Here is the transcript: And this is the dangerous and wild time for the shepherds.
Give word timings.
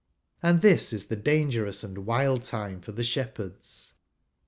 And 0.41 0.61
this 0.63 0.93
is 0.93 1.05
the 1.05 1.15
dangerous 1.15 1.83
and 1.83 2.07
wild 2.07 2.41
time 2.43 2.81
for 2.81 2.91
the 2.91 3.03
shepherds. 3.03 3.93